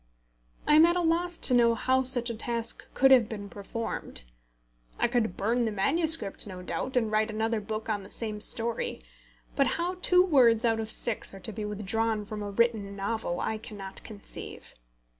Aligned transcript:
I 0.67 0.75
am 0.77 0.85
at 0.87 0.95
a 0.95 1.01
loss 1.01 1.37
to 1.37 1.53
know 1.53 1.75
how 1.75 2.01
such 2.01 2.31
a 2.31 2.33
task 2.33 2.91
could 2.95 3.29
be 3.29 3.37
performed. 3.49 4.23
I 4.97 5.07
could 5.07 5.37
burn 5.37 5.65
the 5.65 5.71
MS., 5.71 6.19
no 6.47 6.63
doubt, 6.63 6.97
and 6.97 7.11
write 7.11 7.29
another 7.29 7.61
book 7.61 7.87
on 7.87 8.01
the 8.01 8.09
same 8.09 8.41
story; 8.41 8.99
but 9.55 9.67
how 9.77 9.97
two 10.01 10.25
words 10.25 10.65
out 10.65 10.79
of 10.79 10.89
six 10.89 11.35
are 11.35 11.39
to 11.41 11.51
be 11.53 11.65
withdrawn 11.65 12.25
from 12.25 12.41
a 12.41 12.49
written 12.49 12.95
novel, 12.95 13.39
I 13.39 13.59
cannot 13.59 14.03
conceive. 14.03 14.73